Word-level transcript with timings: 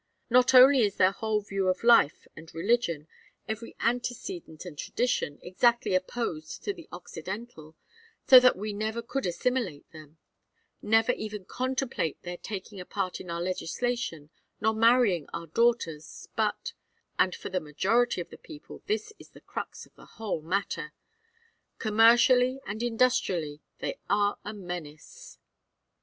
Not 0.31 0.55
only 0.55 0.81
is 0.81 0.95
their 0.95 1.11
whole 1.11 1.41
view 1.41 1.67
of 1.67 1.83
life 1.83 2.27
and 2.35 2.51
religion, 2.55 3.07
every 3.47 3.75
antecedent 3.79 4.65
and 4.65 4.75
tradition, 4.75 5.37
exactly 5.43 5.93
opposed 5.93 6.63
to 6.63 6.73
the 6.73 6.89
Occidental, 6.91 7.75
so 8.27 8.39
that 8.39 8.55
we 8.57 8.73
never 8.73 9.03
could 9.03 9.27
assimilate 9.27 9.87
them, 9.91 10.17
never 10.81 11.11
even 11.11 11.45
contemplate 11.45 12.19
their 12.23 12.37
taking 12.37 12.79
a 12.79 12.85
part 12.87 13.19
in 13.21 13.29
our 13.29 13.43
legislation 13.43 14.31
nor 14.59 14.73
marrying 14.73 15.27
our 15.35 15.45
daughters, 15.45 16.27
but 16.35 16.73
and 17.19 17.35
for 17.35 17.49
the 17.49 17.59
majority 17.59 18.21
of 18.21 18.31
the 18.31 18.39
people 18.39 18.81
this 18.87 19.13
is 19.19 19.29
the 19.29 19.39
crux 19.41 19.85
of 19.85 19.93
the 19.93 20.05
whole 20.17 20.41
matter 20.41 20.93
commercially 21.77 22.59
and 22.65 22.81
industrially 22.81 23.61
they 23.81 23.99
are 24.09 24.39
a 24.43 24.51
menace. 24.51 25.37